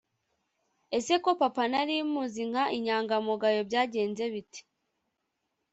ese 0.97 1.13
ko 1.23 1.31
papa 1.41 1.63
nari 1.71 1.95
muzi 2.11 2.41
nka 2.49 2.63
inyangamugayo 2.77 3.59
byagenze 3.69 4.23
bite? 4.33 4.59